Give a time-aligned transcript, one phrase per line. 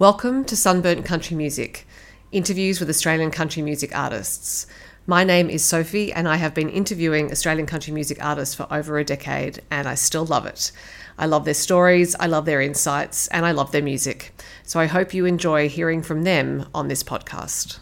[0.00, 1.86] Welcome to Sunburnt Country Music,
[2.32, 4.66] interviews with Australian country music artists.
[5.06, 8.98] My name is Sophie, and I have been interviewing Australian country music artists for over
[8.98, 10.72] a decade, and I still love it.
[11.16, 14.34] I love their stories, I love their insights, and I love their music.
[14.64, 17.78] So I hope you enjoy hearing from them on this podcast.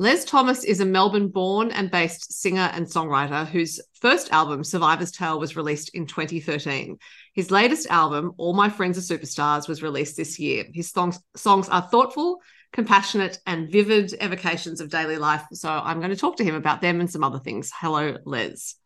[0.00, 5.12] Les Thomas is a Melbourne born and based singer and songwriter whose first album, Survivor's
[5.12, 6.98] Tale, was released in 2013.
[7.34, 10.64] His latest album, All My Friends Are Superstars, was released this year.
[10.72, 12.40] His songs, songs are thoughtful,
[12.72, 15.42] compassionate, and vivid evocations of daily life.
[15.52, 17.72] So I'm going to talk to him about them and some other things.
[17.74, 18.76] Hello, Les.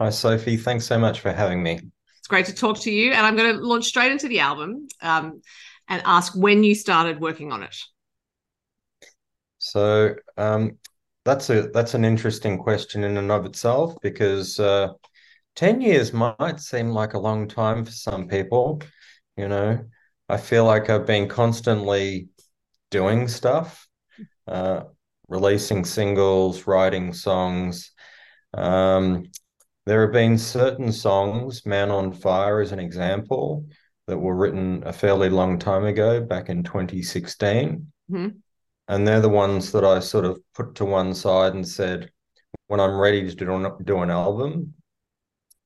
[0.00, 0.56] Hi, Sophie.
[0.56, 1.78] Thanks so much for having me.
[2.18, 3.12] It's great to talk to you.
[3.12, 5.40] And I'm going to launch straight into the album um,
[5.86, 7.76] and ask when you started working on it.
[9.58, 10.78] So um,
[11.24, 14.88] that's a that's an interesting question in and of itself because uh,
[15.54, 18.82] ten years might seem like a long time for some people.
[19.36, 19.84] You know,
[20.28, 22.28] I feel like I've been constantly
[22.90, 23.86] doing stuff,
[24.46, 24.84] uh,
[25.28, 27.92] releasing singles, writing songs.
[28.54, 29.30] Um,
[29.86, 33.66] there have been certain songs, "Man on Fire" as an example,
[34.06, 37.92] that were written a fairly long time ago, back in 2016.
[38.10, 38.38] Mm-hmm
[38.88, 42.10] and they're the ones that I sort of put to one side and said,
[42.66, 44.74] when I'm ready to do, do an album,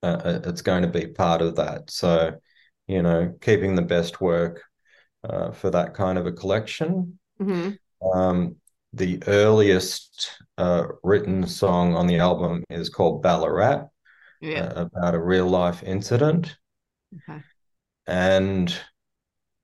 [0.02, 1.90] uh, uh, it's going to be part of that.
[1.90, 2.38] So,
[2.86, 4.62] you know, keeping the best work
[5.24, 7.18] uh, for that kind of a collection.
[7.40, 8.18] Mm-hmm.
[8.18, 8.56] Um,
[8.92, 13.88] the earliest uh, written song on the album is called Ballarat,
[14.40, 14.64] yeah.
[14.64, 16.56] Uh, about a real life incident.
[17.28, 17.40] Okay.
[18.06, 18.74] And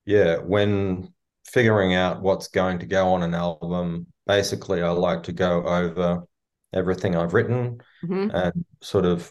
[0.06, 1.12] yeah, when
[1.52, 4.06] figuring out what's going to go on an album.
[4.26, 6.24] Basically, I like to go over
[6.72, 8.30] everything I've written mm-hmm.
[8.34, 9.30] and sort of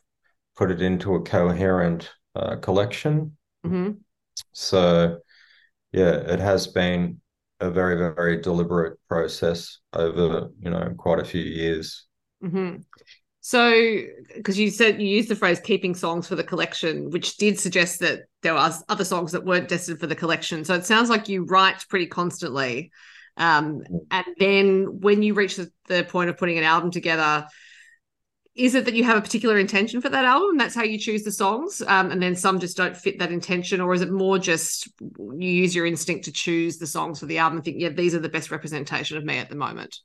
[0.61, 3.35] put it into a coherent uh, collection.
[3.65, 3.93] Mm-hmm.
[4.51, 5.17] So,
[5.91, 7.19] yeah, it has been
[7.59, 12.05] a very, very deliberate process over, you know, quite a few years.
[12.43, 12.75] Mm-hmm.
[13.39, 14.01] So,
[14.35, 17.99] because you said you used the phrase keeping songs for the collection, which did suggest
[18.01, 20.63] that there were other songs that weren't destined for the collection.
[20.63, 22.91] So it sounds like you write pretty constantly.
[23.35, 23.81] Um,
[24.11, 27.47] and then when you reach the, the point of putting an album together,
[28.55, 30.57] is it that you have a particular intention for that album?
[30.57, 33.81] That's how you choose the songs, um, and then some just don't fit that intention,
[33.81, 37.37] or is it more just you use your instinct to choose the songs for the
[37.37, 39.99] album and think, yeah, these are the best representation of me at the moment?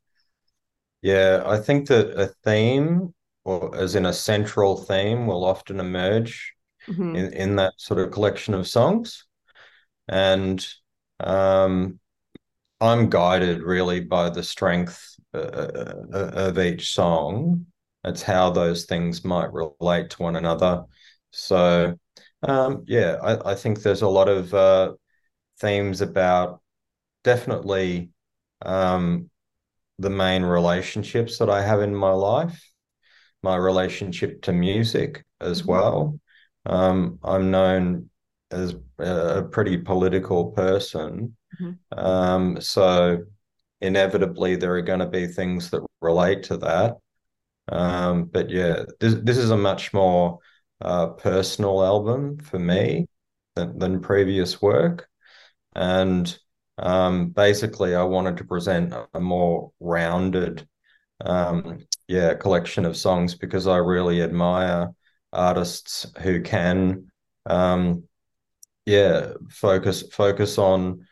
[1.02, 3.14] Yeah, I think that a theme
[3.44, 6.52] or as in a central theme will often emerge
[6.88, 7.14] mm-hmm.
[7.14, 9.24] in, in that sort of collection of songs.
[10.08, 10.66] And
[11.20, 12.00] um,
[12.80, 17.66] I'm guided really by the strength uh, uh, uh, of each song.
[18.06, 20.84] It's how those things might relate to one another.
[21.32, 21.98] So,
[22.42, 24.92] um, yeah, I, I, think there's a lot of uh,
[25.60, 26.60] themes about
[27.24, 28.10] definitely
[28.62, 29.28] um,
[29.98, 32.62] the main relationships that I have in my life
[33.46, 35.70] my relationship to music as mm-hmm.
[35.70, 36.20] well.
[36.66, 38.10] Um, I'm known
[38.50, 41.36] as a pretty political person.
[41.60, 41.98] Mm-hmm.
[41.98, 43.18] Um, so
[43.80, 46.96] inevitably there are going to be things that relate to that.
[47.68, 50.38] Um, but yeah, this, this is a much more
[50.80, 53.08] uh, personal album for me
[53.54, 55.08] than, than previous work.
[55.74, 56.36] And
[56.78, 60.66] um, basically, I wanted to present a more rounded
[61.24, 61.78] um,
[62.08, 64.90] yeah collection of songs because I really admire
[65.32, 67.10] artists who can
[67.46, 68.04] um,
[68.84, 71.05] yeah focus focus on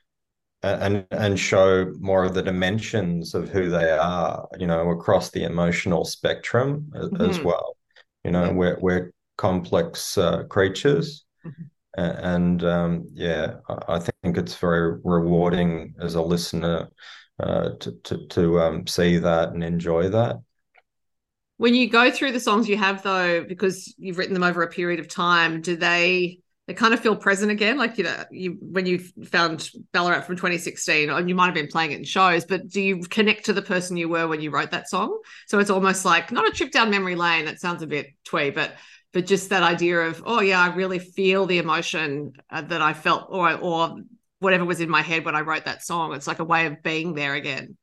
[0.65, 5.45] and and show more of the dimensions of who they are you know across the
[5.45, 7.21] emotional spectrum mm-hmm.
[7.23, 7.77] as well
[8.25, 8.53] you know yeah.
[8.53, 12.03] we're we're complex uh, creatures mm-hmm.
[12.03, 13.55] and um, yeah
[13.89, 16.89] I think it's very rewarding as a listener
[17.41, 20.37] uh, to to, to um, see that and enjoy that.
[21.57, 24.69] When you go through the songs you have though, because you've written them over a
[24.69, 27.77] period of time, do they they kind of feel present again?
[27.77, 31.69] Like you know, you when you found Ballarat from 2016, and you might have been
[31.69, 34.51] playing it in shows, but do you connect to the person you were when you
[34.51, 35.21] wrote that song?
[35.47, 37.45] So it's almost like not a trip down memory lane.
[37.45, 38.73] That sounds a bit twee, but
[39.13, 42.95] but just that idea of oh yeah, I really feel the emotion uh, that I
[42.95, 43.97] felt, or or
[44.41, 46.15] whatever was in my head when I wrote that song.
[46.15, 47.77] It's like a way of being there again.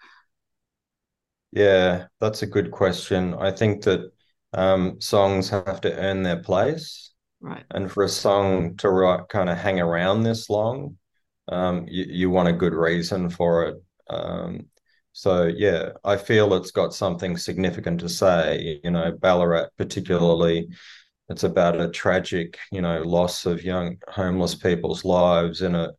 [1.51, 3.33] Yeah, that's a good question.
[3.33, 4.11] I think that
[4.53, 7.10] um, songs have to earn their place.
[7.41, 7.65] Right.
[7.71, 10.97] And for a song to write, kind of hang around this long,
[11.47, 13.83] um, you, you want a good reason for it.
[14.09, 14.67] Um,
[15.13, 18.79] so yeah, I feel it's got something significant to say.
[18.83, 20.69] You know, Ballarat particularly,
[21.29, 25.91] it's about a tragic, you know, loss of young homeless people's lives in a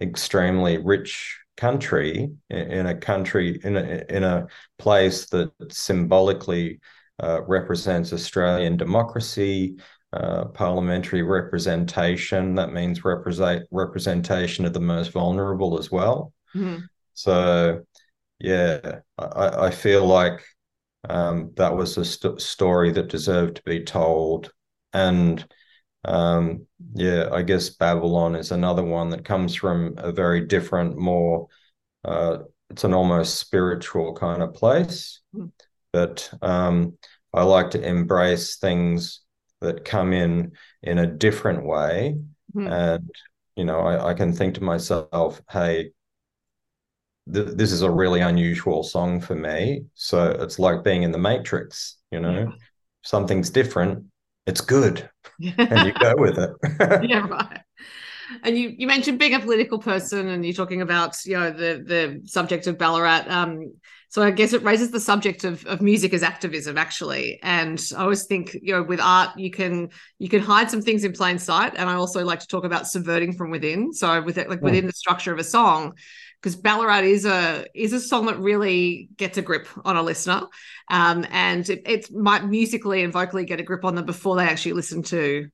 [0.00, 4.46] extremely rich country in a country in a in a
[4.78, 6.78] place that symbolically
[7.20, 9.76] uh, represents Australian democracy,
[10.12, 12.54] uh, parliamentary representation.
[12.54, 16.32] That means represent representation of the most vulnerable as well.
[16.54, 16.84] Mm-hmm.
[17.14, 17.82] So,
[18.38, 20.44] yeah, I, I feel like
[21.08, 24.52] um, that was a st- story that deserved to be told,
[24.92, 25.44] and
[26.04, 31.48] um, yeah, I guess Babylon is another one that comes from a very different, more
[32.04, 32.38] uh,
[32.70, 35.20] it's an almost spiritual kind of place.
[35.34, 35.50] Mm.
[35.92, 36.98] But um,
[37.32, 39.20] I like to embrace things
[39.60, 40.52] that come in
[40.82, 42.16] in a different way,
[42.54, 42.70] mm.
[42.70, 43.10] and
[43.56, 45.92] you know, I, I, can think to myself, hey.
[47.30, 49.84] Th- this is a really unusual song for me.
[49.94, 52.52] So it's like being in the Matrix, you know, yeah.
[53.02, 54.06] something's different,
[54.48, 55.08] it's good
[55.40, 56.50] and you go with it
[57.08, 57.60] yeah right
[58.42, 61.82] and you you mentioned being a political person and you're talking about you know the
[61.84, 63.24] the subject of ballarat.
[63.28, 63.74] Um
[64.10, 67.38] so i guess it raises the subject of, of music as activism actually.
[67.42, 71.04] And i always think you know with art you can you can hide some things
[71.04, 71.74] in plain sight.
[71.76, 73.92] And i also like to talk about subverting from within.
[73.92, 75.94] So with it like within the structure of a song
[76.40, 80.42] because Ballarat is a is a song that really gets a grip on a listener,
[80.88, 84.44] um, and it, it, might musically and vocally get a grip on them before they
[84.44, 85.48] actually listen to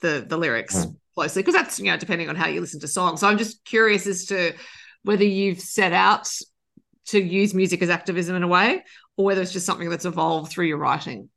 [0.00, 0.84] the the lyrics.
[0.84, 0.96] Mm.
[1.16, 1.42] Closely.
[1.42, 3.20] Because that's you know depending on how you listen to songs.
[3.20, 4.52] So I'm just curious as to
[5.02, 6.28] whether you've set out
[7.06, 8.84] to use music as activism in a way,
[9.16, 11.28] or whether it's just something that's evolved through your writing.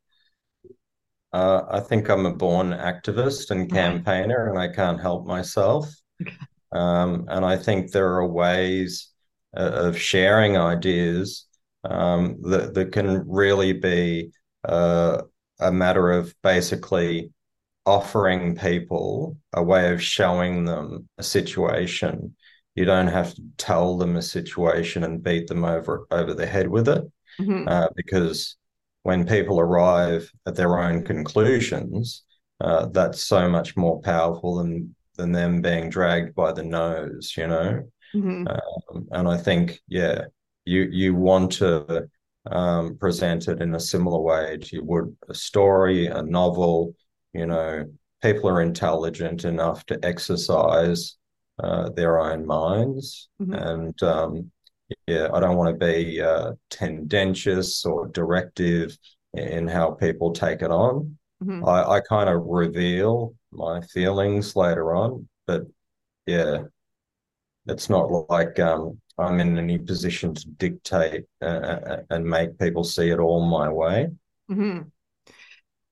[1.32, 5.88] Uh, I think I'm a born activist and campaigner, and I can't help myself.
[6.20, 6.36] Okay.
[6.72, 9.08] Um, and I think there are ways
[9.56, 11.46] uh, of sharing ideas
[11.84, 14.32] um, that, that can really be
[14.64, 15.22] uh,
[15.60, 17.32] a matter of basically
[17.90, 22.36] offering people a way of showing them a situation.
[22.76, 26.68] You don't have to tell them a situation and beat them over over the head
[26.68, 27.04] with it,
[27.40, 27.66] mm-hmm.
[27.66, 28.56] uh, because
[29.02, 32.22] when people arrive at their own conclusions,
[32.60, 37.48] uh, that's so much more powerful than than them being dragged by the nose, you
[37.48, 37.82] know.
[38.14, 38.46] Mm-hmm.
[38.48, 40.26] Um, and I think, yeah,
[40.64, 42.08] you you want to
[42.46, 46.94] um, present it in a similar way to you would a story, a novel.
[47.32, 47.86] You know,
[48.22, 51.16] people are intelligent enough to exercise
[51.62, 53.54] uh, their own minds, mm-hmm.
[53.54, 54.50] and um,
[55.06, 58.96] yeah, I don't want to be uh, tendentious or directive
[59.34, 61.16] in how people take it on.
[61.42, 61.66] Mm-hmm.
[61.66, 65.28] I, I kind of reveal my feelings later on.
[65.46, 65.62] But
[66.26, 66.64] yeah,
[67.66, 72.84] it's not like um, I'm in any position to dictate uh, uh, and make people
[72.84, 74.08] see it all my way.
[74.50, 74.82] Mm-hmm.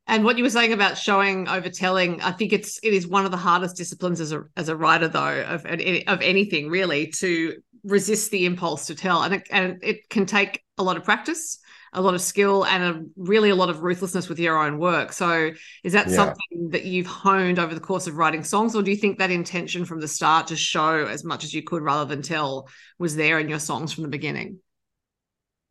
[0.08, 3.24] And what you were saying about showing over telling, I think it's it is one
[3.24, 7.56] of the hardest disciplines as a as a writer though of of anything really to
[7.84, 11.58] resist the impulse to tell, and it, and it can take a lot of practice
[11.92, 15.12] a lot of skill and a really a lot of ruthlessness with your own work.
[15.12, 15.50] So
[15.82, 16.14] is that yeah.
[16.14, 19.30] something that you've honed over the course of writing songs, or do you think that
[19.30, 22.68] intention from the start to show as much as you could rather than tell
[22.98, 24.58] was there in your songs from the beginning?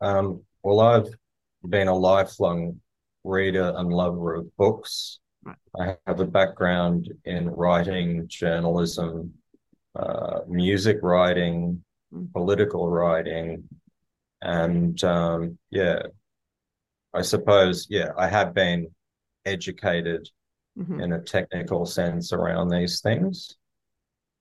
[0.02, 1.08] Um, well, I've
[1.68, 2.80] been a lifelong
[3.28, 5.20] reader and lover of books.
[5.44, 5.56] Right.
[5.80, 9.34] I have a background in writing, journalism,
[9.96, 11.84] uh, music writing,
[12.14, 12.32] mm.
[12.34, 13.64] political writing,
[14.42, 16.00] and um, yeah,
[17.14, 18.88] I suppose yeah, I have been
[19.46, 20.30] educated
[20.78, 21.00] mm-hmm.
[21.00, 23.56] in a technical sense around these things,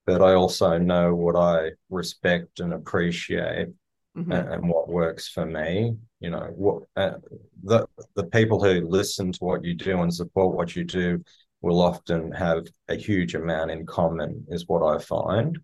[0.05, 3.69] but I also know what I respect and appreciate.
[4.16, 4.33] Mm-hmm.
[4.33, 7.19] And, and, what works for me, you know, what uh,
[7.63, 11.23] the the people who listen to what you do and support what you do
[11.61, 15.59] will often have a huge amount in common, is what I find,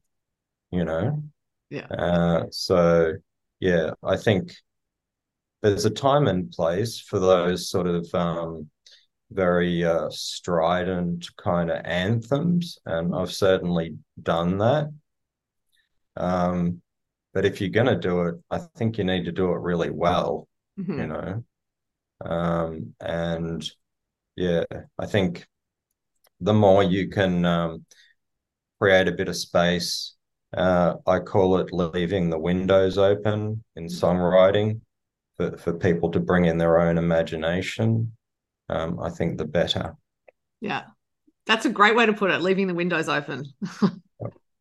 [0.70, 1.22] you know.
[1.70, 1.86] Yeah.
[1.86, 3.14] Uh, so
[3.60, 4.54] yeah, I think
[5.62, 8.68] there's a time and place for those sort of um,
[9.30, 14.90] very uh, strident kind of anthems, and I've certainly done that.
[16.16, 16.81] Um,
[17.32, 19.90] but if you're going to do it, I think you need to do it really
[19.90, 20.48] well,
[20.78, 21.00] mm-hmm.
[21.00, 21.44] you know.
[22.24, 23.68] Um, and
[24.36, 24.64] yeah,
[24.98, 25.46] I think
[26.40, 27.84] the more you can um,
[28.80, 30.14] create a bit of space
[30.56, 34.80] uh, I call it leaving the windows open in songwriting
[35.36, 38.12] for, for people to bring in their own imagination.
[38.68, 39.96] Um, I think the better.
[40.60, 40.82] Yeah,
[41.46, 42.42] that's a great way to put it.
[42.42, 43.46] Leaving the windows open.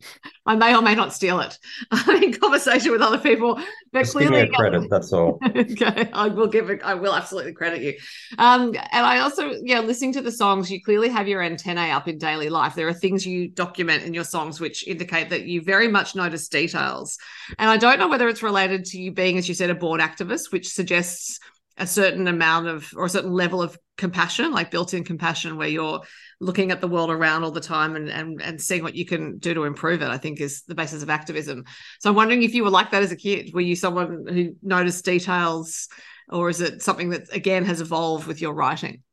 [0.46, 1.58] I may or may not steal it
[2.22, 3.62] in conversation with other people.
[3.92, 4.90] But Just clearly, give me credit.
[4.90, 5.40] That's all.
[5.56, 6.82] okay, I will give it.
[6.84, 7.94] I will absolutely credit you.
[8.38, 12.08] Um, and I also, yeah, listening to the songs, you clearly have your antennae up
[12.08, 12.76] in daily life.
[12.76, 16.48] There are things you document in your songs which indicate that you very much notice
[16.48, 17.18] details.
[17.60, 20.02] And I don't know whether it's related to you being, as you said, a born
[20.02, 21.40] activist, which suggests
[21.78, 26.02] a certain amount of or a certain level of compassion, like built-in compassion, where you're
[26.42, 29.38] looking at the world around all the time and, and and seeing what you can
[29.38, 31.64] do to improve it i think is the basis of activism.
[32.00, 33.54] So i'm wondering if you were like that as a kid.
[33.54, 35.88] Were you someone who noticed details
[36.30, 39.04] or is it something that again has evolved with your writing?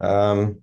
[0.00, 0.62] Um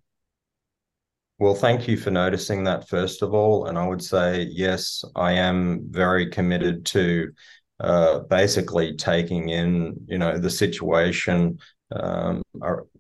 [1.40, 3.66] well thank you for noticing that first of all.
[3.66, 7.32] And i would say yes i am very committed to
[7.80, 11.60] uh, basically taking in you know the situation
[11.92, 12.42] um,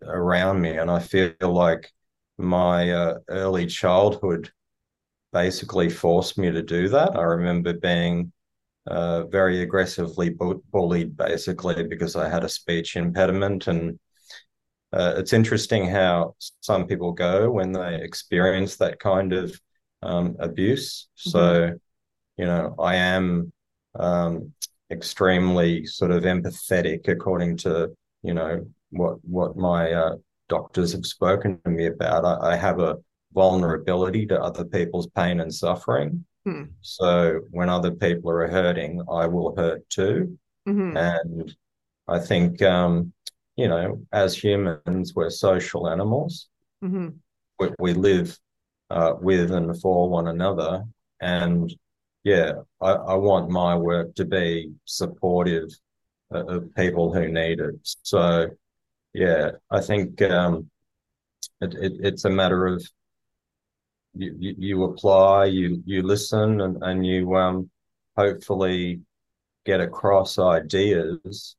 [0.03, 0.77] around me.
[0.77, 1.91] And i feel like
[2.37, 4.51] my uh, early childhood
[5.33, 7.15] basically forced me to do that.
[7.15, 8.31] I remember being
[8.87, 13.67] uh, very aggressively bu- bullied, basically, because I had a speech impediment.
[13.67, 13.99] And
[14.93, 19.59] uh, it's interesting how some people go when they experience that kind of
[20.01, 21.07] um, abuse.
[21.19, 21.29] Mm-hmm.
[21.29, 21.79] So,
[22.37, 23.51] you know, I am
[23.99, 24.53] um,
[24.91, 27.89] extremely sort of empathetic, according to
[28.23, 30.15] you know what what my uh,
[30.49, 32.25] doctors have spoken to me about.
[32.25, 32.97] I, I have a
[33.33, 36.25] vulnerability to other people's pain and suffering.
[36.45, 36.63] Hmm.
[36.81, 40.37] So when other people are hurting, I will hurt too.
[40.67, 40.97] Mm-hmm.
[40.97, 41.55] And
[42.07, 43.13] I think, um,
[43.55, 46.47] you know, as humans, we're social animals.
[46.83, 47.09] Mm-hmm.
[47.59, 48.37] We, we, live
[48.89, 50.85] uh, with and for one another.
[51.19, 51.73] And
[52.23, 55.69] yeah, I, I want my work to be supportive
[56.31, 57.75] of, of people who need it.
[58.03, 58.49] So
[59.13, 60.69] yeah, I think um,
[61.61, 62.85] it, it, it's a matter of
[64.13, 67.69] you, you, you, apply, you you listen, and and you um,
[68.15, 69.01] hopefully
[69.65, 71.55] get across ideas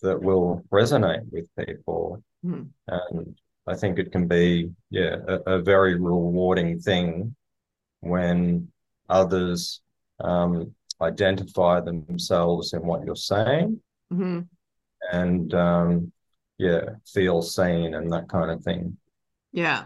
[0.00, 2.22] that will resonate with people.
[2.44, 2.68] Mm.
[2.88, 3.36] And
[3.66, 7.34] I think it can be yeah a, a very rewarding thing
[8.00, 8.68] when
[9.08, 9.80] others
[10.20, 13.80] um, identify themselves in what you're saying.
[14.12, 14.40] Mm-hmm.
[15.12, 16.12] And um,
[16.62, 18.96] yeah feel seen and that kind of thing.
[19.52, 19.84] Yeah.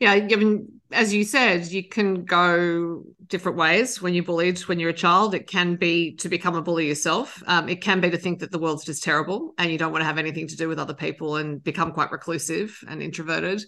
[0.00, 4.90] Yeah given as you said you can go different ways when you're bullied when you're
[4.90, 5.34] a child.
[5.34, 7.42] It can be to become a bully yourself.
[7.46, 10.02] Um, it can be to think that the world's just terrible and you don't want
[10.02, 13.62] to have anything to do with other people and become quite reclusive and introverted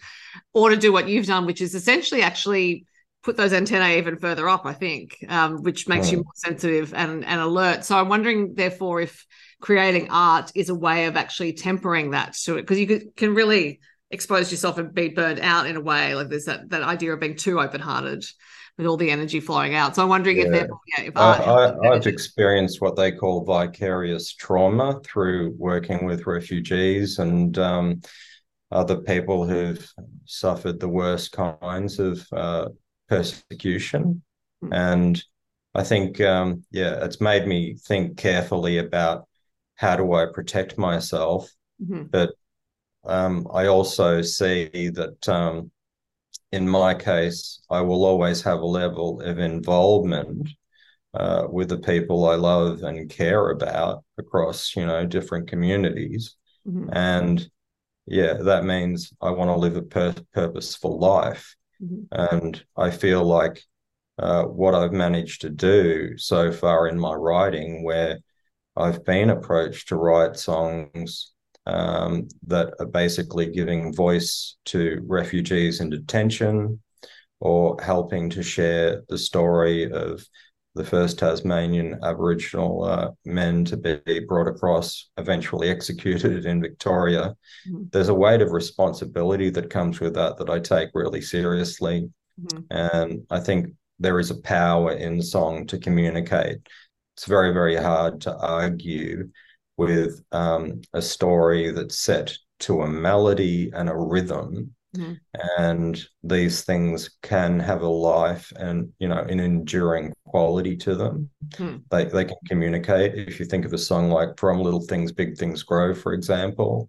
[0.54, 2.86] or to do what you've done which is essentially actually
[3.24, 7.24] put those antennae even further up i think um, which makes you more sensitive and,
[7.24, 7.84] and alert.
[7.84, 9.26] So i'm wondering therefore if
[9.60, 13.80] creating art is a way of actually tempering that to it because you can really
[14.10, 17.20] expose yourself and be burned out in a way like there's that that idea of
[17.20, 18.24] being too open-hearted
[18.78, 20.46] with all the energy flowing out so i'm wondering yeah.
[20.46, 26.26] if, yeah, if art I, have experienced what they call vicarious trauma through working with
[26.26, 28.00] refugees and um,
[28.70, 29.86] other people who've
[30.24, 32.68] suffered the worst kinds of uh,
[33.08, 34.22] persecution
[34.62, 34.72] mm-hmm.
[34.72, 35.22] and
[35.74, 39.27] i think um, yeah it's made me think carefully about
[39.78, 41.48] how do I protect myself?
[41.80, 42.06] Mm-hmm.
[42.10, 42.30] But
[43.04, 45.70] um, I also see that um,
[46.50, 50.48] in my case, I will always have a level of involvement
[51.14, 56.34] uh, with the people I love and care about across, you know, different communities.
[56.66, 56.90] Mm-hmm.
[56.92, 57.50] And
[58.04, 61.54] yeah, that means I want to live a pur- purposeful life.
[61.80, 62.02] Mm-hmm.
[62.10, 63.62] And I feel like
[64.18, 68.18] uh, what I've managed to do so far in my writing, where
[68.78, 71.32] I've been approached to write songs
[71.66, 76.80] um, that are basically giving voice to refugees in detention
[77.40, 80.24] or helping to share the story of
[80.74, 87.34] the first Tasmanian Aboriginal uh, men to be brought across, eventually executed in Victoria.
[87.68, 87.84] Mm-hmm.
[87.90, 92.08] There's a weight of responsibility that comes with that that I take really seriously.
[92.40, 92.60] Mm-hmm.
[92.70, 96.58] And I think there is a power in song to communicate
[97.18, 99.28] it's very, very hard to argue
[99.76, 104.72] with um, a story that's set to a melody and a rhythm.
[104.96, 105.14] Mm-hmm.
[105.58, 111.28] And these things can have a life and you know an enduring quality to them.
[111.54, 111.82] Mm.
[111.90, 113.16] They they can communicate.
[113.16, 116.88] If you think of a song like "From Little Things, Big Things Grow," for example,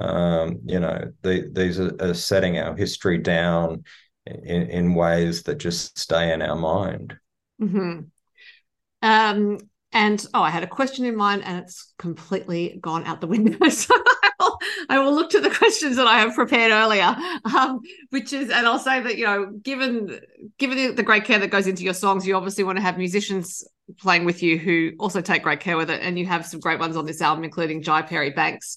[0.00, 3.84] um, you know the, these are, are setting our history down
[4.24, 7.14] in, in ways that just stay in our mind.
[7.60, 8.00] Mm-hmm.
[9.02, 9.58] Um,
[9.92, 13.58] and oh, I had a question in mind and it's completely gone out the window.
[13.70, 13.94] So
[14.88, 18.66] I will look to the questions that I have prepared earlier, um, which is, and
[18.66, 20.20] I'll say that you know, given
[20.58, 23.66] given the great care that goes into your songs, you obviously want to have musicians
[23.98, 26.78] playing with you who also take great care with it, and you have some great
[26.78, 28.76] ones on this album, including Jai Perry Banks.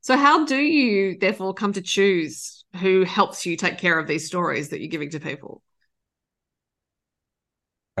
[0.00, 4.26] So, how do you therefore come to choose who helps you take care of these
[4.26, 5.62] stories that you're giving to people?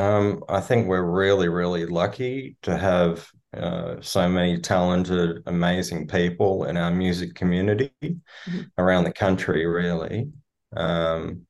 [0.00, 6.64] Um, I think we're really, really lucky to have uh, so many talented, amazing people
[6.64, 8.60] in our music community mm-hmm.
[8.78, 10.30] around the country, really.
[10.74, 11.42] Um,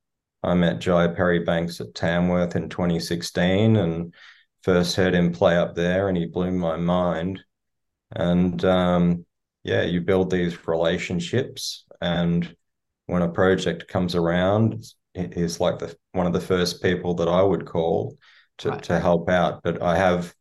[0.42, 4.12] I met Jai Perry Banks at Tamworth in 2016 and
[4.64, 7.40] first heard him play up there, and he blew my mind.
[8.10, 9.26] And um,
[9.62, 12.52] yeah, you build these relationships, and
[13.06, 17.42] when a project comes around, he's like the one of the first people that I
[17.42, 18.18] would call
[18.60, 18.82] to right.
[18.84, 19.62] to help out.
[19.62, 20.34] But I have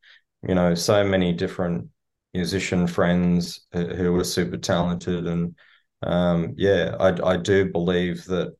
[0.48, 1.90] you know, so many different
[2.34, 5.28] musician friends who are super talented.
[5.28, 5.56] And
[6.04, 8.56] um, yeah, I, I do believe that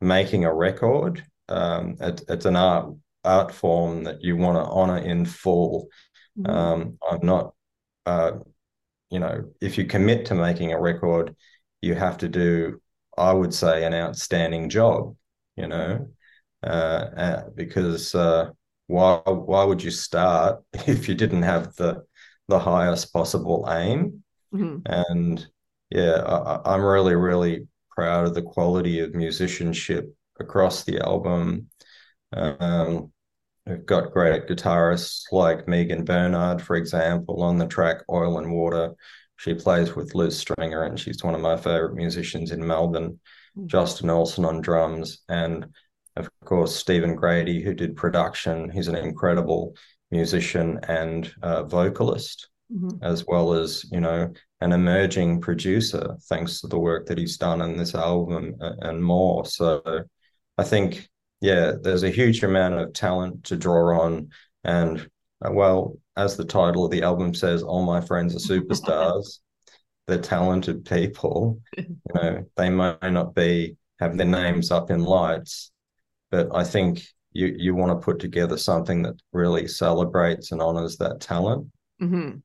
[0.00, 2.94] making a record, um, it, it's an art
[3.24, 5.88] art form that you want to honor in full.
[6.38, 6.50] Mm-hmm.
[6.50, 7.54] Um, I'm not,
[8.04, 8.32] uh,
[9.10, 11.36] you know, if you commit to making a record,
[11.82, 12.80] you have to do,
[13.16, 15.14] I would say, an outstanding job.
[15.56, 16.08] You know,
[16.64, 18.50] uh, uh, because uh,
[18.92, 22.04] why why would you start if you didn't have the
[22.48, 24.22] the highest possible aim?
[24.54, 24.80] Mm-hmm.
[24.84, 25.46] And
[25.90, 31.68] yeah, I, I'm really really proud of the quality of musicianship across the album.
[32.32, 33.12] Um,
[33.66, 38.94] we've got great guitarists like Megan Bernard, for example, on the track Oil and Water.
[39.36, 43.18] She plays with Liz Stringer, and she's one of my favorite musicians in Melbourne.
[43.56, 43.66] Mm-hmm.
[43.66, 45.66] Justin Olsen on drums, and
[46.16, 48.70] of course, Stephen Grady, who did production.
[48.70, 49.74] He's an incredible
[50.10, 53.02] musician and uh, vocalist, mm-hmm.
[53.02, 57.62] as well as, you know, an emerging producer, thanks to the work that he's done
[57.62, 59.44] in this album and more.
[59.46, 59.82] So
[60.58, 61.08] I think,
[61.40, 64.28] yeah, there's a huge amount of talent to draw on.
[64.64, 65.00] And
[65.44, 69.38] uh, well, as the title of the album says, all my friends are superstars.
[70.06, 71.60] They're talented people.
[71.76, 75.71] You know, they may not be have their names up in lights,
[76.32, 80.96] but I think you you want to put together something that really celebrates and honors
[80.96, 81.68] that talent.
[82.02, 82.38] Mm-hmm.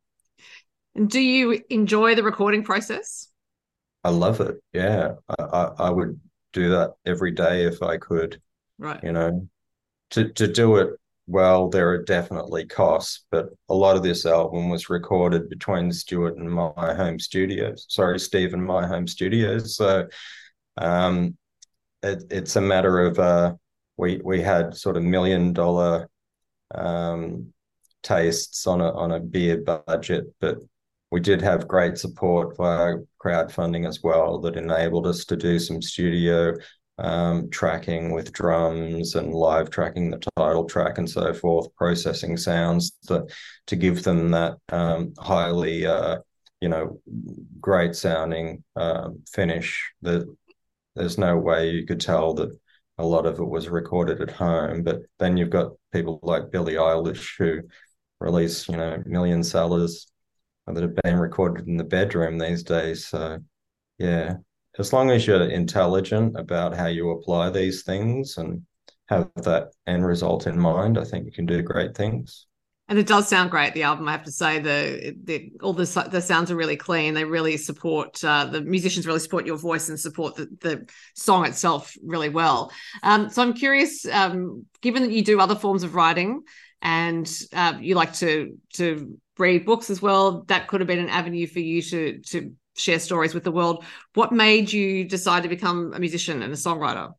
[0.96, 3.30] And do you enjoy the recording process?
[4.04, 4.58] I love it.
[4.74, 6.20] Yeah, I, I, I would
[6.54, 8.40] do that every day if I could.
[8.78, 9.04] Right.
[9.04, 9.48] You know,
[10.12, 14.70] to to do it well, there are definitely costs, but a lot of this album
[14.70, 17.86] was recorded between Stuart and my home studios.
[17.90, 19.76] Sorry, Steve and my home studios.
[19.76, 20.08] So
[20.78, 21.38] um,
[22.02, 23.56] it, it's a matter of uh,
[23.98, 26.10] we we had sort of million dollar
[26.74, 27.54] um,
[28.04, 30.58] tastes on a on a beer budget, but
[31.12, 35.82] we did have great support via crowdfunding as well that enabled us to do some
[35.82, 36.54] studio
[37.00, 42.92] um, tracking with drums and live tracking the title track and so forth, processing sounds
[43.08, 43.26] to
[43.68, 46.18] to give them that um, highly uh,
[46.62, 47.00] you know
[47.60, 49.92] great sounding uh, finish.
[50.02, 50.28] That
[50.96, 52.58] there's no way you could tell that
[52.98, 54.84] a lot of it was recorded at home.
[54.84, 57.62] But then you've got people like Billie Eilish who
[58.20, 60.08] release, you know, million sellers
[60.66, 63.08] that have been recorded in the bedroom these days.
[63.08, 63.40] So
[63.98, 64.36] yeah,
[64.78, 68.64] as long as you're intelligent about how you apply these things and
[69.08, 72.48] have that end result in mind, I think you can do great things
[72.90, 73.74] and it does sound great.
[73.74, 77.14] The album, I have to say, the, the all the the sounds are really clean.
[77.14, 81.46] They really support uh, the musicians really support your voice and support the, the song
[81.46, 82.72] itself really well.
[83.04, 86.44] Um, so I'm curious, um, given that you do other forms of writing
[86.82, 91.10] and uh, you like to to read books as well, that could have been an
[91.10, 93.84] avenue for you to to share stories with the world.
[94.14, 97.14] What made you decide to become a musician and a songwriter?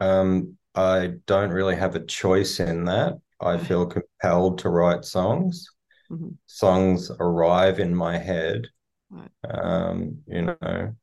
[0.00, 3.14] Um, I don't really have a choice in that.
[3.40, 5.68] I feel compelled to write songs.
[6.10, 6.30] Mm-hmm.
[6.46, 8.68] Songs arrive in my head.
[9.10, 9.30] Right.
[9.48, 10.94] Um, you know,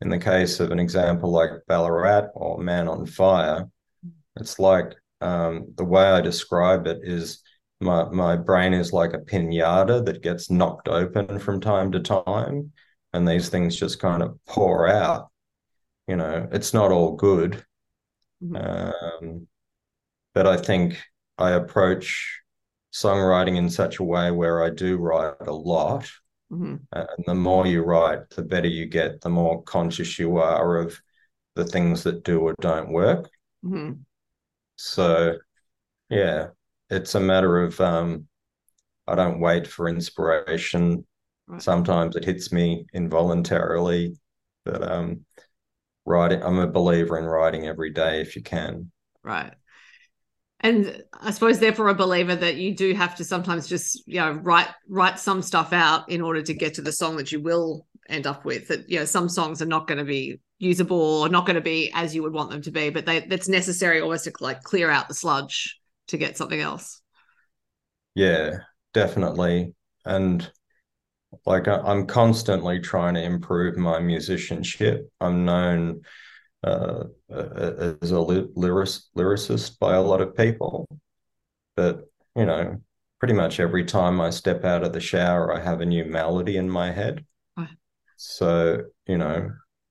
[0.00, 3.68] in the case of an example like Ballarat or Man on Fire,
[4.06, 4.40] mm-hmm.
[4.40, 7.42] it's like um, the way I describe it is
[7.80, 12.72] my my brain is like a pinata that gets knocked open from time to time,
[13.12, 15.30] and these things just kind of pour out.
[16.06, 17.64] You know, it's not all good,
[18.42, 18.56] Mm-hmm.
[18.56, 19.46] Um,
[20.34, 20.98] but I think
[21.38, 22.40] I approach
[22.92, 26.10] songwriting in such a way where I do write a lot.
[26.50, 26.76] Mm-hmm.
[26.92, 30.98] And the more you write, the better you get, the more conscious you are of
[31.54, 33.28] the things that do or don't work.
[33.64, 33.92] Mm-hmm.
[34.76, 35.38] So,
[36.08, 36.48] yeah,
[36.90, 38.28] it's a matter of um,
[39.06, 41.06] I don't wait for inspiration.
[41.46, 41.62] Right.
[41.62, 44.16] Sometimes it hits me involuntarily,
[44.64, 45.24] but um,
[46.06, 46.42] writing.
[46.42, 48.90] I'm a believer in writing every day if you can.
[49.22, 49.52] Right.
[50.60, 54.32] And I suppose therefore a believer that you do have to sometimes just you know
[54.32, 57.86] write write some stuff out in order to get to the song that you will
[58.08, 58.68] end up with.
[58.68, 61.60] That you know some songs are not going to be usable or not going to
[61.60, 64.62] be as you would want them to be, but they that's necessary almost to like
[64.62, 67.02] clear out the sludge to get something else.
[68.14, 68.60] Yeah,
[68.94, 69.74] definitely.
[70.06, 70.50] And
[71.44, 75.10] like I'm constantly trying to improve my musicianship.
[75.20, 76.02] I'm known
[76.64, 78.50] uh, as a lyric,
[79.16, 80.86] lyricist by a lot of people,
[81.76, 82.00] but
[82.34, 82.80] you know,
[83.18, 86.56] pretty much every time I step out of the shower, I have a new melody
[86.56, 87.24] in my head.
[88.16, 89.50] So you know,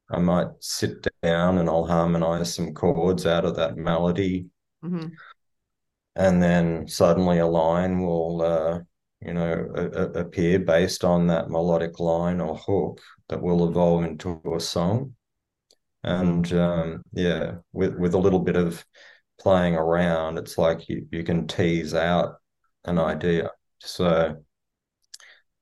[0.09, 4.47] I might sit down and I'll harmonize some chords out of that melody.
[4.83, 5.07] Mm-hmm.
[6.15, 8.79] And then suddenly a line will, uh,
[9.25, 14.03] you know, a, a, appear based on that melodic line or hook that will evolve
[14.03, 15.15] into a song.
[16.03, 18.85] And um, yeah, with, with a little bit of
[19.39, 22.35] playing around, it's like you, you can tease out
[22.85, 23.49] an idea.
[23.79, 24.35] So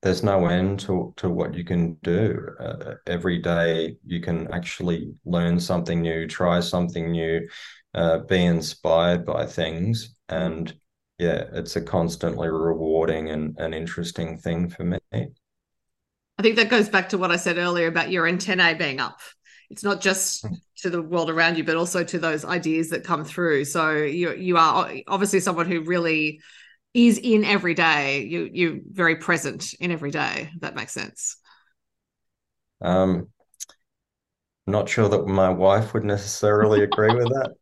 [0.01, 2.37] there's no end to, to what you can do.
[2.59, 7.47] Uh, every day you can actually learn something new, try something new,
[7.93, 10.13] uh, be inspired by things.
[10.27, 10.75] And
[11.17, 14.99] yeah, it's a constantly rewarding and an interesting thing for me.
[15.11, 19.19] I think that goes back to what I said earlier about your antennae being up.
[19.69, 20.53] It's not just hmm.
[20.77, 23.65] to the world around you, but also to those ideas that come through.
[23.65, 26.41] So you you are obviously someone who really
[26.93, 28.23] is in every day.
[28.23, 30.49] You you're very present in every day.
[30.61, 31.37] that makes sense.
[32.81, 33.29] Um,
[34.67, 37.53] not sure that my wife would necessarily agree with that.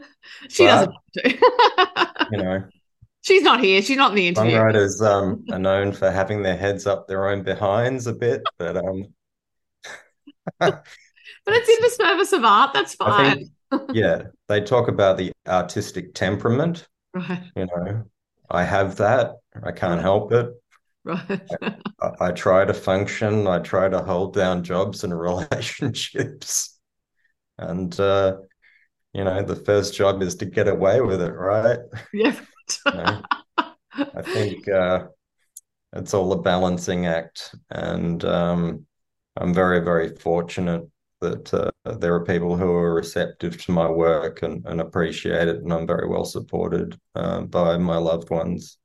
[0.48, 0.90] she but, doesn't.
[0.90, 2.26] Want to.
[2.32, 2.64] You know,
[3.20, 3.82] she's not here.
[3.82, 4.52] She's not in the interview.
[4.56, 8.76] Songwriters um, are known for having their heads up their own behinds a bit, but
[8.78, 9.04] um.
[10.58, 10.82] but
[11.46, 12.72] it's in the service of art.
[12.72, 13.50] That's fine.
[13.70, 17.42] Think, yeah, they talk about the artistic temperament, Right.
[17.56, 18.04] You know,
[18.50, 19.36] I have that.
[19.62, 20.48] I can't help it.
[21.04, 21.42] Right.
[22.00, 23.46] I, I, try to function.
[23.46, 26.78] I try to hold down jobs and relationships.
[27.58, 28.36] And, uh,
[29.12, 31.78] you know, the first job is to get away with it, right?
[32.12, 32.38] Yeah.
[32.86, 33.22] you know,
[33.96, 35.06] I think uh,
[35.92, 37.54] it's all a balancing act.
[37.70, 38.86] And um,
[39.36, 40.88] I'm very, very fortunate
[41.20, 45.56] that uh, there are people who are receptive to my work and, and appreciate it,
[45.56, 48.78] and I'm very well supported uh, by my loved ones.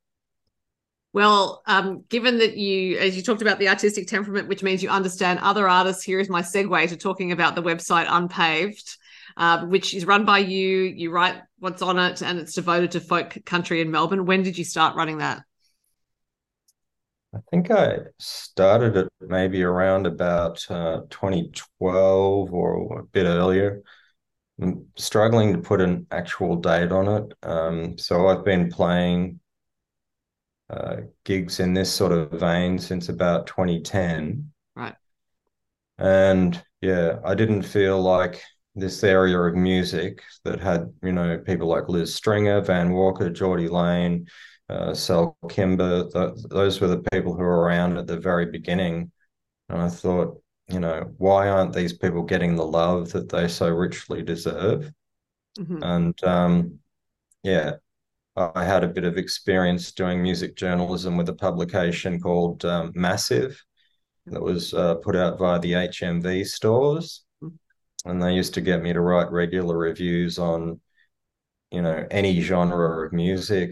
[1.14, 4.90] Well, um, given that you, as you talked about the artistic temperament, which means you
[4.90, 8.98] understand other artists, here is my segue to talking about the website Unpaved,
[9.38, 10.80] uh, which is run by you.
[10.80, 14.26] You write what's on it, and it's devoted to folk country in Melbourne.
[14.26, 15.44] When did you start running that?
[17.36, 23.84] I think I started it maybe around about uh, 2012 or a bit earlier.
[24.60, 27.34] I'm struggling to put an actual date on it.
[27.44, 29.40] Um, so I've been playing
[30.70, 34.52] uh, gigs in this sort of vein since about 2010.
[34.76, 34.96] Right.
[36.00, 38.42] And yeah, I didn't feel like
[38.80, 43.68] this area of music that had, you know, people like Liz Stringer, Van Walker, Geordie
[43.68, 44.28] Lane,
[44.70, 49.12] uh, Sal Kimber, th- those were the people who were around at the very beginning.
[49.70, 53.70] And I thought, you know, why aren't these people getting the love that they so
[53.70, 54.92] richly deserve?
[55.58, 55.84] Mm-hmm.
[55.84, 56.80] And um,
[57.44, 57.74] yeah,
[58.36, 63.64] I had a bit of experience doing music journalism with a publication called um, Massive
[64.28, 67.24] that was uh, put out via the HMV stores.
[68.08, 70.80] And they used to get me to write regular reviews on,
[71.72, 73.72] you know, any genre of music,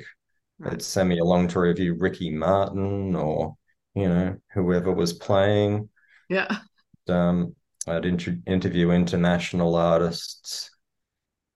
[0.57, 0.71] Right.
[0.71, 3.55] They'd send me along to review Ricky Martin or,
[3.93, 5.89] you know, whoever was playing.
[6.29, 6.59] Yeah.
[7.07, 7.55] Um,
[7.87, 10.71] I'd inter- interview international artists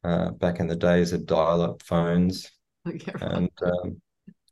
[0.04, 2.50] uh, back in the days of dial up phones.
[2.86, 3.04] Right.
[3.22, 4.02] And um,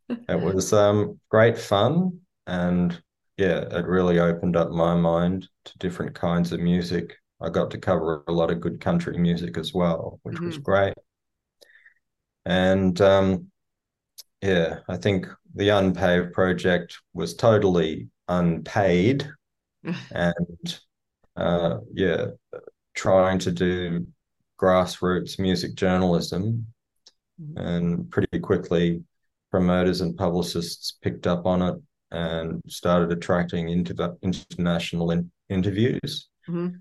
[0.28, 2.20] it was um, great fun.
[2.46, 3.02] And
[3.38, 7.16] yeah, it really opened up my mind to different kinds of music.
[7.41, 10.47] I got to cover a lot of good country music as well, which mm-hmm.
[10.47, 10.93] was great.
[12.45, 13.52] And um,
[14.41, 19.30] yeah, I think the Unpaved project was totally unpaid,
[20.12, 20.80] and
[21.36, 22.28] uh, yeah,
[22.93, 24.08] trying to do
[24.60, 26.67] grassroots music journalism,
[27.41, 27.58] mm-hmm.
[27.58, 29.04] and pretty quickly,
[29.52, 31.76] promoters and publicists picked up on it
[32.12, 36.30] and started attracting inter- international in- interviews.
[36.47, 36.78] Mm-hmm.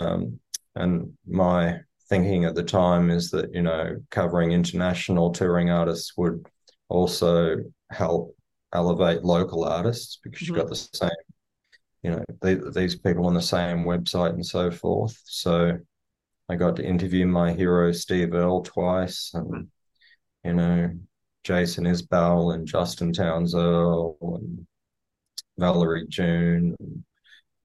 [0.00, 0.38] Um,
[0.74, 6.46] and my thinking at the time is that you know covering international touring artists would
[6.88, 7.56] also
[7.90, 8.36] help
[8.72, 10.54] elevate local artists because mm-hmm.
[10.54, 11.10] you've got the same,
[12.02, 15.20] you know, the, these people on the same website and so forth.
[15.24, 15.78] So
[16.48, 19.68] I got to interview my hero Steve Earle twice, and
[20.44, 20.90] you know,
[21.44, 24.66] Jason Isbell and Justin Townes Earle and
[25.58, 27.04] Valerie June, and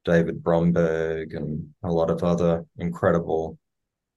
[0.07, 3.59] David Bromberg, and a lot of other incredible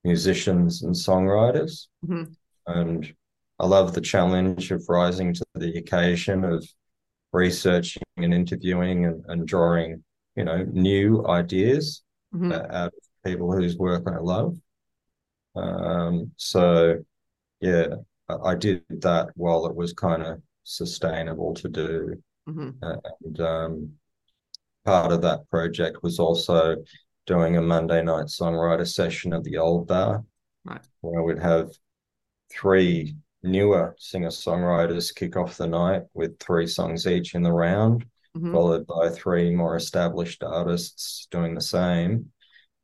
[0.04, 1.88] musicians and songwriters.
[2.06, 2.32] Mm-hmm.
[2.66, 3.14] And
[3.58, 6.64] I love the challenge of rising to the occasion of
[7.32, 10.04] researching and interviewing and, and drawing,
[10.36, 12.52] you know, new ideas mm-hmm.
[12.52, 14.56] out of people whose work I love.
[15.56, 16.98] Um, so,
[17.60, 17.96] yeah,
[18.28, 22.22] I, I did that while it was kind of sustainable to do.
[22.48, 22.70] Mm-hmm.
[23.24, 23.92] and um,
[24.84, 26.76] part of that project was also
[27.26, 30.24] doing a Monday night songwriter session at the Old Bar,
[30.64, 30.80] right.
[31.00, 31.70] where we'd have
[32.50, 38.04] three newer singer songwriters kick off the night with three songs each in the round,
[38.36, 38.52] mm-hmm.
[38.52, 42.26] followed by three more established artists doing the same.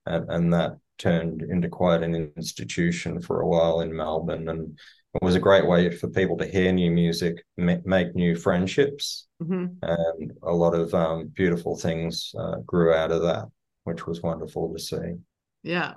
[0.07, 4.49] And, and that turned into quite an institution for a while in Melbourne.
[4.49, 4.79] And
[5.15, 9.67] it was a great way for people to hear new music, make new friendships, mm-hmm.
[9.83, 13.47] and a lot of um, beautiful things uh, grew out of that,
[13.85, 15.15] which was wonderful to see.
[15.63, 15.95] Yeah.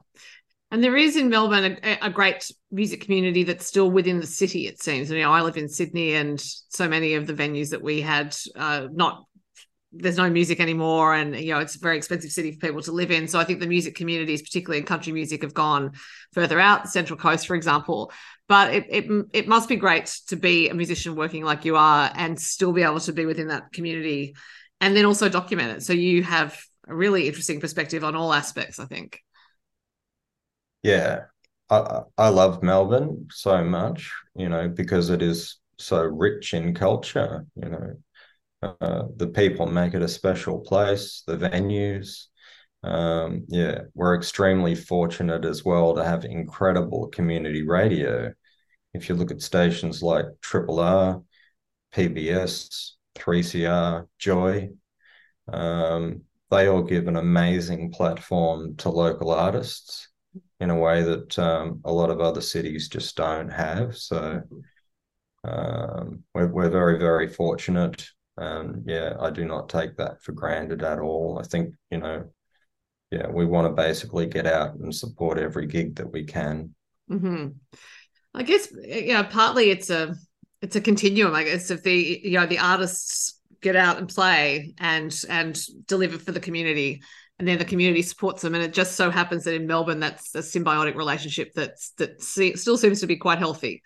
[0.72, 4.68] And there is in Melbourne a, a, great music community that's still within the city,
[4.68, 5.10] it seems.
[5.10, 8.36] You know, I live in Sydney, and so many of the venues that we had,
[8.56, 9.26] uh, not
[9.91, 12.91] there's no music anymore, and you know, it's a very expensive city for people to
[12.91, 13.28] live in.
[13.28, 15.93] So I think the music communities, particularly in country music, have gone
[16.34, 18.12] further out, Central Coast, for example.
[18.47, 22.12] But it, it it must be great to be a musician working like you are,
[22.13, 24.36] and still be able to be within that community,
[24.80, 25.84] and then also document it.
[25.84, 28.80] So you have a really interesting perspective on all aspects.
[28.80, 29.19] I think.
[30.84, 31.25] Yeah,
[31.69, 37.45] I I love Melbourne so much, you know, because it is so rich in culture.
[37.56, 37.93] You know,
[38.62, 41.24] uh, the people make it a special place.
[41.26, 42.26] The venues,
[42.84, 48.34] um, yeah, we're extremely fortunate as well to have incredible community radio.
[48.93, 51.22] If you look at stations like Triple R,
[51.93, 54.69] PBS, 3CR, Joy,
[55.52, 60.10] um, they all give an amazing platform to local artists
[60.60, 63.95] in a way that um, a lot of other cities just don't have.
[63.95, 64.41] So
[65.43, 68.08] um, we're, we're very, very fortunate.
[68.39, 71.39] And yeah, I do not take that for granted at all.
[71.39, 72.25] I think, you know,
[73.12, 76.73] yeah, we want to basically get out and support every gig that we can.
[77.12, 77.49] Mm-hmm.
[78.34, 80.15] I guess, yeah, partly it's a,
[80.62, 84.73] it's a continuum, I guess, if the, you know, the artists get out and play
[84.78, 87.02] and, and deliver for the community
[87.39, 88.54] and then the community supports them.
[88.54, 92.78] And it just so happens that in Melbourne, that's a symbiotic relationship that's that still
[92.78, 93.82] seems to be quite healthy.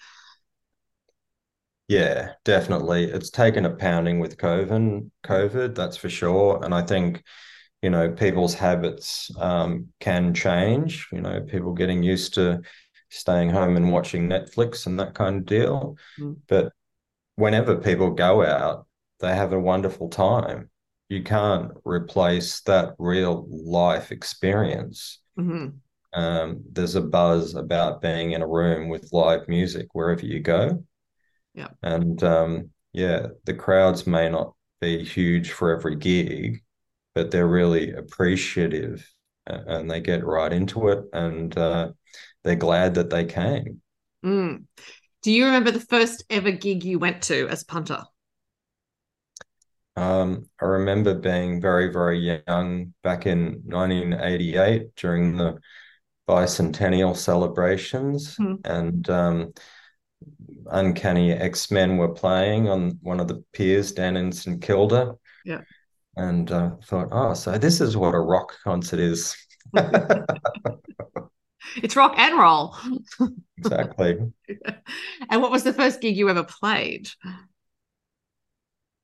[1.87, 3.05] Yeah, definitely.
[3.05, 6.63] It's taken a pounding with COVID, COVID, that's for sure.
[6.63, 7.23] And I think,
[7.81, 11.07] you know, people's habits um, can change.
[11.11, 12.61] You know, people getting used to
[13.09, 15.97] staying home and watching Netflix and that kind of deal.
[16.19, 16.37] Mm.
[16.47, 16.71] But
[17.35, 18.87] whenever people go out,
[19.19, 20.69] they have a wonderful time
[21.13, 25.19] you can't replace that real life experience.
[25.37, 25.69] Mm-hmm.
[26.19, 30.83] Um, there's a buzz about being in a room with live music wherever you go.
[31.53, 31.69] Yeah.
[31.81, 36.63] And um, yeah, the crowds may not be huge for every gig,
[37.15, 39.07] but they're really appreciative
[39.45, 41.91] and they get right into it and uh,
[42.43, 43.81] they're glad that they came.
[44.23, 44.63] Mm.
[45.21, 48.03] Do you remember the first ever gig you went to as punter?
[49.95, 55.59] Um, I remember being very, very young back in 1988 during the
[56.27, 58.59] bicentennial celebrations, mm.
[58.65, 59.53] and um,
[60.71, 65.15] Uncanny X Men were playing on one of the piers down in St Kilda.
[65.45, 65.61] Yeah.
[66.15, 69.35] And uh, thought, oh, so this is what a rock concert is.
[71.77, 72.75] it's rock and roll.
[73.57, 74.17] exactly.
[75.29, 77.09] and what was the first gig you ever played?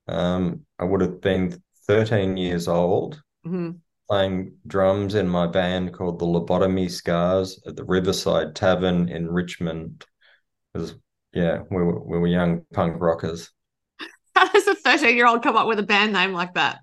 [0.07, 3.71] Um, I would have been 13 years old, mm-hmm.
[4.07, 10.05] playing drums in my band called the Lobotomy Scars at the Riverside Tavern in Richmond.
[10.73, 10.95] Because,
[11.33, 13.51] yeah, we were, we were young punk rockers.
[14.35, 16.79] How does a 13 year old come up with a band name like that?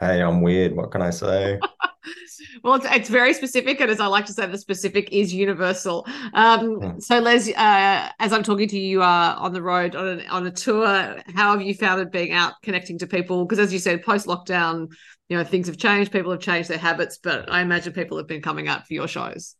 [0.00, 0.74] hey, I'm weird.
[0.74, 1.58] What can I say?
[2.64, 6.06] well, it's, it's, very specific, and as I like to say, the specific is universal.
[6.34, 6.98] Um, hmm.
[7.00, 10.24] So, Les, uh, as I'm talking to you, you are on the road on, a
[10.26, 11.20] on a tour.
[11.34, 13.44] How have you found it being out connecting to people?
[13.44, 14.92] Because, as you said, post lockdown,
[15.28, 16.10] you know, things have changed.
[16.10, 19.08] People have changed their habits, but I imagine people have been coming out for your
[19.08, 19.56] shows.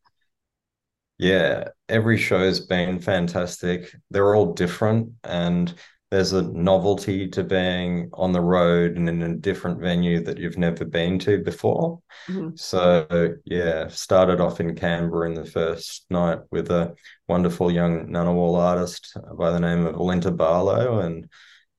[1.19, 3.95] Yeah, every show has been fantastic.
[4.11, 5.73] They're all different, and
[6.13, 10.59] there's a novelty to being on the road and in a different venue that you've
[10.59, 12.01] never been to before.
[12.29, 12.51] Mm-hmm.
[12.57, 16.95] So yeah, started off in Canberra in the first night with a
[17.29, 20.99] wonderful young Ngunnawal artist by the name of Linda Barlow.
[20.99, 21.31] And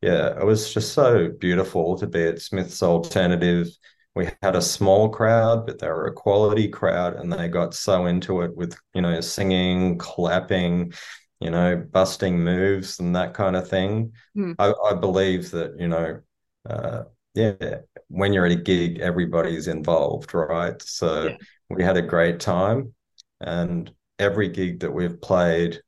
[0.01, 3.67] yeah, it was just so beautiful to be at Smith's Alternative.
[4.15, 8.05] We had a small crowd, but they were a quality crowd and they got so
[8.05, 10.93] into it with, you know, singing, clapping,
[11.39, 14.13] you know, busting moves and that kind of thing.
[14.37, 14.55] Mm.
[14.59, 16.21] I, I, believe that, you know,
[16.69, 17.77] uh, yeah,
[18.09, 20.79] when you're at a gig, everybody's involved, right?
[20.81, 21.37] So yeah.
[21.69, 22.93] we had a great time.
[23.41, 25.81] And every gig that we've played,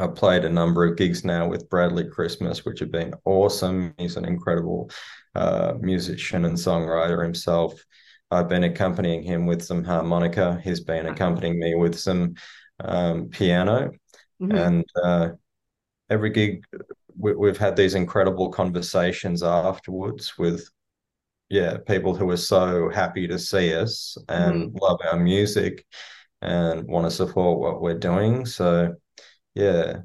[0.00, 3.94] I've played a number of gigs now with Bradley Christmas, which have been awesome.
[3.98, 4.90] He's an incredible
[5.34, 7.84] uh, musician and songwriter himself.
[8.30, 10.60] I've been accompanying him with some harmonica.
[10.64, 12.34] He's been accompanying me with some
[12.78, 13.90] um, piano.
[14.40, 14.56] Mm-hmm.
[14.56, 15.28] And uh,
[16.08, 16.64] every gig,
[17.18, 20.66] we, have had these incredible conversations afterwards with,
[21.50, 24.78] yeah, people who are so happy to see us and mm-hmm.
[24.80, 25.84] love our music
[26.40, 28.46] and want to support what we're doing.
[28.46, 28.94] So,
[29.54, 30.00] yeah,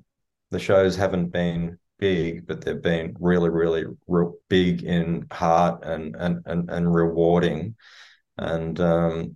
[0.52, 6.16] the shows haven't been big, but they've been really, really re- big in heart and
[6.16, 7.76] and and, and rewarding.
[8.38, 9.36] And um,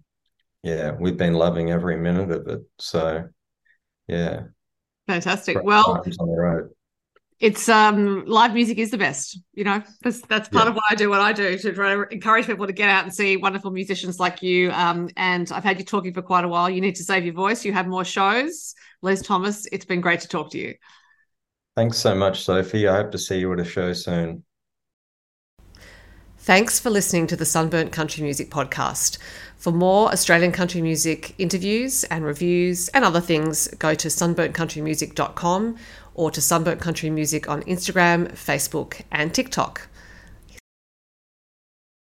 [0.63, 2.61] yeah, we've been loving every minute of it.
[2.79, 3.29] So,
[4.07, 4.43] yeah,
[5.07, 5.63] Fantastic.
[5.63, 6.03] Well,
[7.39, 9.81] it's um live music is the best you know?
[10.03, 10.71] That's that's part yeah.
[10.71, 13.03] of why i do what i do to try to encourage people to get out
[13.03, 14.71] and see wonderful musicians like you.
[14.71, 16.69] Um and i've had you talking for quite a while.
[16.69, 17.63] You need to save your voice.
[17.63, 18.73] You have more shows.
[19.01, 20.75] Les thomas it's been great to talk to you.
[21.75, 22.87] Thanks so much sophie.
[22.87, 24.43] I hope to see you at a show soon.
[26.41, 29.17] Thanks for listening to the sunburnt country music podcast.
[29.57, 35.77] For more Australian country music interviews and reviews and other things, go to sunburntcountrymusic.com
[36.19, 39.87] or to Sunburnt Country Music on Instagram, Facebook, and TikTok.